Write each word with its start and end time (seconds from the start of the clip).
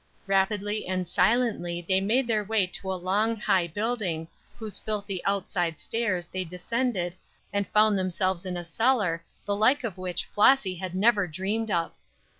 Rapidly 0.25 0.87
and 0.87 1.07
silently 1.07 1.85
they 1.87 2.01
made 2.01 2.25
their 2.25 2.43
way 2.43 2.65
to 2.65 2.91
a 2.91 2.95
long, 2.97 3.35
high 3.35 3.67
building, 3.67 4.27
whose 4.57 4.79
filthy 4.79 5.23
outside 5.25 5.77
stairs 5.77 6.25
they 6.25 6.43
descended 6.43 7.15
and 7.53 7.67
found 7.67 7.99
themselves 7.99 8.43
in 8.43 8.57
a 8.57 8.65
cellar 8.65 9.23
the 9.45 9.55
like 9.55 9.83
of 9.83 9.99
which 9.99 10.25
Flossy 10.25 10.73
had 10.73 10.95
never 10.95 11.27
dreamed 11.27 11.69
of. 11.69 11.91